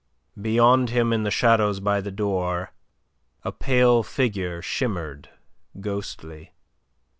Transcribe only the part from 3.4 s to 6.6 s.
a pale figure shimmered ghostly.